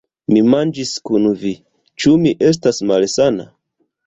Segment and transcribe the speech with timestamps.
[0.35, 1.51] Mi manĝis kun vi;
[2.05, 3.49] ĉu mi estas malsana?